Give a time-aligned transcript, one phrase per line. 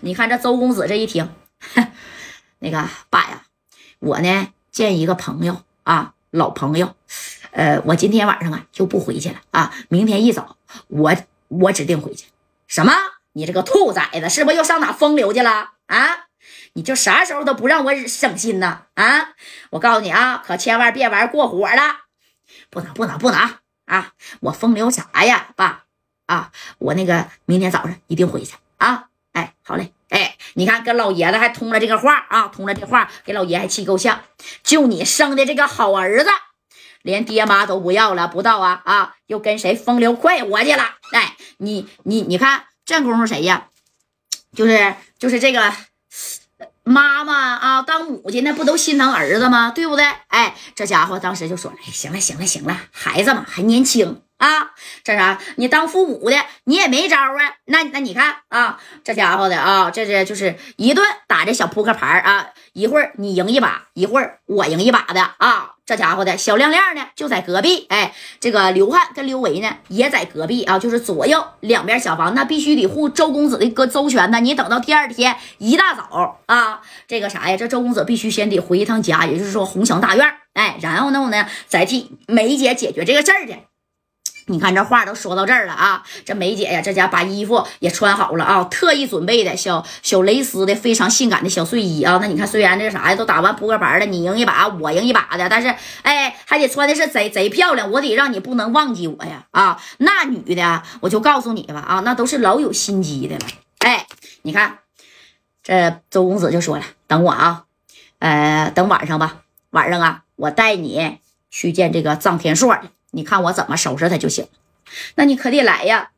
[0.00, 1.32] 你看这周公子这一听，
[2.58, 3.42] 那个爸呀，
[3.98, 6.94] 我呢见一个朋友啊，老朋友，
[7.52, 10.56] 呃，我今天晚上啊就不回去了啊，明天一早
[10.88, 11.16] 我
[11.48, 12.26] 我指定回去。
[12.66, 12.92] 什么？
[13.32, 16.26] 你这个兔崽子，是不是又上哪风流去了啊？
[16.72, 18.82] 你就啥时候都不让我省心呢？
[18.94, 19.34] 啊！
[19.70, 21.82] 我告诉你啊，可千万别玩过火了，
[22.70, 23.40] 不能不能不能
[23.86, 24.12] 啊！
[24.40, 25.84] 我风流啥呀，爸
[26.26, 26.52] 啊！
[26.78, 29.08] 我那个明天早上一定回去啊！
[29.36, 34.22] 哎，好嘞，哎，你看跟老爷子还通了这个话啊，通了这话，给老爷还气够呛。
[34.62, 36.30] 就你生的这个好儿子，
[37.02, 40.84] 连爹妈都不要了，不到啊啊，又跟谁风流快活去了？
[41.12, 43.68] 哎，你你你看这功夫谁呀？
[44.54, 45.72] 就是就是这个。
[46.88, 49.72] 妈妈啊，当母亲的不都心疼儿子吗？
[49.74, 50.04] 对不对？
[50.28, 54.72] 哎，这家伙当时就说：“哎，行了，行了，行了，孩子嘛还年轻啊，
[55.02, 55.38] 这啥？
[55.56, 57.54] 你当父母的你也没招啊。
[57.66, 67.86] 那那你看啊，这家伙的啊，这这就是一顿打这小扑克牌啊，一会儿你赢一把，一会儿我赢一把的啊。”这家伙的小亮亮呢，就在隔壁。
[67.88, 74.40] 哎，这个刘汉跟刘维呢，也在隔壁啊，就是左右两边小房，那必须得护周公子的个周全呢。
[74.40, 77.56] 你等到第二天一大早啊，这个啥呀？
[77.56, 80.34] 这周公子必须先得回一趟家，也就是说红墙大院。
[80.54, 83.56] 哎，然后呢，呢再替梅姐解决这个事儿去。
[84.48, 92.18] 你看这话都说到这儿了啊，这梅姐呀，这家把衣服也穿好了啊，特意准备的小小蕾丝的非常性感的小睡衣啊。
[92.20, 99.82] 那你看，虽然这啥呀，都打完扑克牌了，你赢一把，我赢一把的，但是哎，还得穿的是贼贼漂亮，我得让你不能忘记我呀啊！
[99.98, 103.46] 那女的，我就告诉你吧啊，那都是老有心机的了。
[103.80, 104.06] 哎，
[104.42, 104.78] 你看
[105.64, 107.64] 这周公子就说了，等我啊，
[108.20, 109.38] 呃，等晚上吧，
[109.70, 111.18] 晚上啊，我带你
[111.50, 112.88] 去见这个臧天朔去。
[113.16, 114.46] 你看我怎么收拾他就行，
[115.14, 116.10] 那你可得来呀！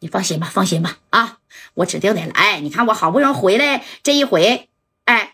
[0.00, 1.38] 你放心吧，放心吧，啊，
[1.72, 2.60] 我指定得来。
[2.60, 4.68] 你看我好不容易回来这一回，
[5.06, 5.32] 哎，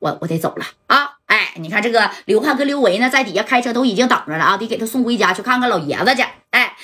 [0.00, 1.18] 我我得走了啊！
[1.26, 6.24] 哎，你看这个刘汉跟刘维呢，在底下开车都已经等着了啊，得给他送回家去看看老爷子去。
[6.50, 6.76] 哎，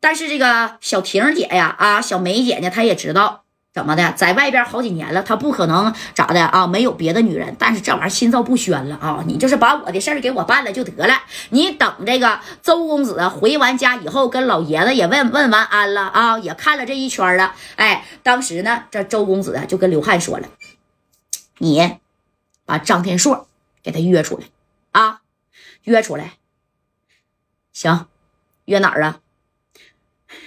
[0.00, 3.44] 但是这个小婷姐呀，啊，小梅姐呢，她也知道。
[3.76, 6.66] 怎么的，在外边好几年了，他不可能咋的啊？
[6.66, 9.22] 没有别的女人，但是这玩意儿心照不宣了啊！
[9.26, 11.14] 你就是把我的事儿给我办了就得了。
[11.50, 17.54] 你等这个周公子回完家以后，跟老爷子也问问完安了啊，也看了这一圈了。
[17.74, 20.48] 哎，当时呢，这周公子就跟刘汉说了
[21.60, 21.98] ：“你
[22.64, 23.46] 把张天硕
[23.82, 24.46] 给他约出来
[24.92, 25.20] 啊，
[25.82, 26.32] 约出来。
[27.74, 28.06] 行，
[28.64, 29.20] 约哪儿啊？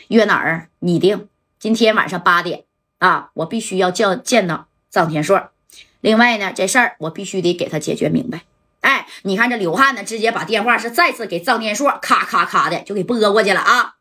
[0.08, 0.70] 约哪儿？
[0.80, 1.30] 你定。
[1.60, 2.64] 今天晚上八点。”
[3.00, 5.52] 啊，我必须要叫见到臧天硕。
[6.02, 8.44] 另外呢，这事儿我必须得给他解决明白。
[8.82, 13.96] 哎，你看这刘汉呢，直接把电话是再次给臧天硕咔咔咔的就给拨过去了啊。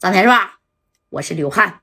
[0.00, 0.34] 臧天硕，
[1.08, 1.80] 我是刘汉。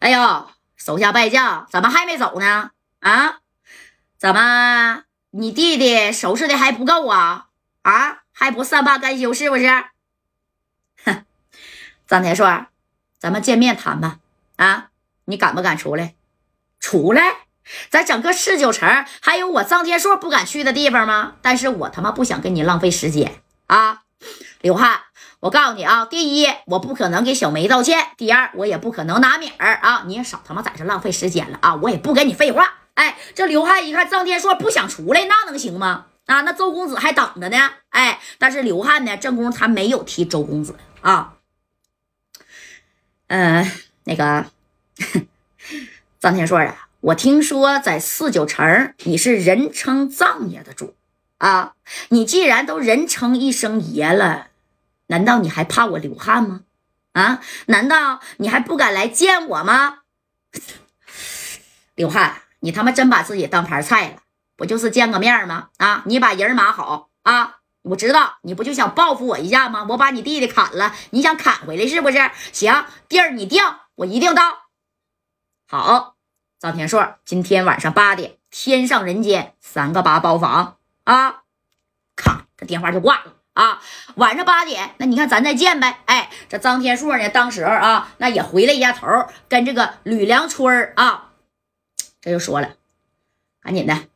[0.00, 2.72] 哎呦，手下败将，怎么还没走呢？
[3.00, 3.40] 啊？
[4.18, 7.48] 怎么你弟弟收拾的还不够啊？
[7.82, 8.24] 啊？
[8.32, 9.66] 还不善罢甘休是不是？
[11.04, 11.24] 哼，
[12.08, 12.66] 臧天硕。
[13.24, 14.18] 咱们见面谈吧，
[14.56, 14.88] 啊，
[15.24, 16.14] 你敢不敢出来？
[16.78, 17.22] 出来，
[17.88, 21.36] 咱整个市九城还有我臧天硕不敢去的地方吗？
[21.40, 24.02] 但是我他妈不想跟你浪费时间啊，
[24.60, 25.00] 刘汉，
[25.40, 32.74] 我告诉你啊，第一，我不可能给小梅道歉；第二，我也不可能拿米儿啊，你也少他妈在这浪费时间了啊，我也不跟你废话。
[32.92, 36.04] 哎，这刘汉一看臧天硕不想出来，那能行吗？
[36.26, 37.70] 啊，那周公子还等着呢。
[37.88, 41.33] 哎，但是刘汉呢，正宫他没有提周公子啊。
[43.28, 43.70] 嗯，
[44.04, 44.46] 那个
[46.20, 50.94] 张天硕啊，我听说在四九城你是人称藏爷的主
[51.38, 51.74] 啊。
[52.10, 54.48] 你既然都人称一声爷了，
[55.06, 56.60] 难道你还怕我刘汉吗？
[57.12, 57.40] 啊？
[57.66, 60.00] 难道你还不敢来见我吗？
[61.94, 64.16] 刘汉，你他妈真把自己当盘菜了？
[64.56, 65.68] 不就是见个面吗？
[65.78, 66.02] 啊？
[66.06, 67.56] 你把人马好啊？
[67.84, 69.86] 我知道你不就想报复我一下吗？
[69.90, 72.30] 我把你弟弟砍了，你想砍回来是不是？
[72.50, 73.62] 行，地儿你定，
[73.96, 74.42] 我一定到。
[75.68, 76.16] 好，
[76.58, 81.42] 张天硕，今天晚上八点，天上人间三个八包房啊！
[82.16, 83.82] 咔，这电话就挂了啊！
[84.14, 85.98] 晚上八点，那你看咱再见呗。
[86.06, 89.06] 哎，这张天硕呢，当时啊，那也回了一下头，
[89.48, 91.32] 跟这个吕良春啊，
[92.22, 92.76] 这就说了，
[93.60, 94.08] 赶紧的，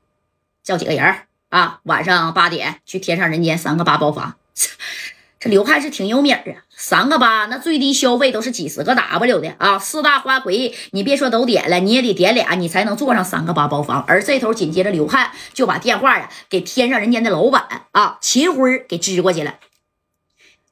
[0.63, 4.37] 叫几个人啊，晚上八点去天上人间三个八包房，
[5.41, 14.05] 这刘汉是挺有米儿啊，三个八那最低消费都是几十个 W 的啊，四大花魁你别说都点了，你也得点俩，你才能坐上三个八包房。
[14.07, 19.55] 而这头紧接着刘汉就把电话呀给天上人间的老板啊秦辉给支过去了。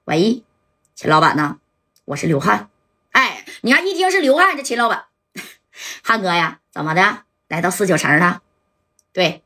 [0.05, 0.43] 喂，
[0.95, 1.57] 秦老板呐，
[2.05, 2.69] 我是刘汉。
[3.13, 5.05] 哎你看一听是刘汉，这秦老板，
[6.05, 7.23] 汉哥呀，怎么的？
[7.49, 8.43] 来到四九城了？
[9.13, 9.43] 对，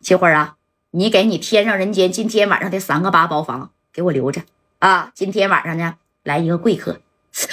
[0.00, 0.56] 秦辉啊，
[0.92, 4.42] 你给你天上人间今天晚上的三个八包房给我留着
[4.78, 5.12] 啊！
[5.14, 7.00] 今天晚上呢，来一个贵客。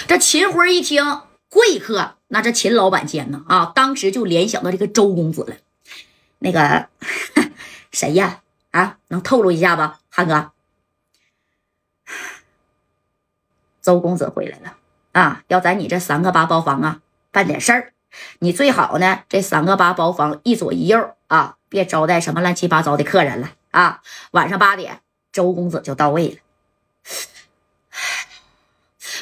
[0.07, 1.03] 这秦辉一听
[1.49, 5.57] 贵客，那这秦老板见呢啊，当时就联想到这个周公子了。
[6.39, 6.87] 那个
[7.91, 8.41] 谁呀？
[8.71, 10.51] 啊，能透露一下吧，汉哥？
[13.81, 14.77] 周公子回来了
[15.11, 15.43] 啊！
[15.49, 17.01] 要在你这三个八包房啊
[17.31, 17.93] 办点事儿，
[18.39, 24.01] 你最好呢这三个八包房一左一右啊，别招待什么乱七八糟的客人了啊！
[24.31, 26.35] 晚上八点，周公子就到位了。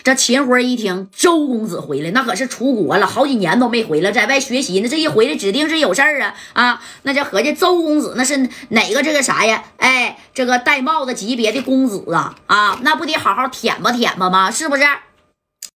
[0.03, 4.87] 这秦辉一听周公子回来，那可是出国了好几年都没回来，在外学习呢。
[4.87, 6.81] 这一回来指定是有事儿啊啊！
[7.01, 9.63] 那这合计周公子那是哪个这个啥呀？
[9.77, 14.51] 哎，这个戴帽子级别的公子啊啊，那不得好好舔吧舔吧吗？
[14.51, 14.83] 是不是？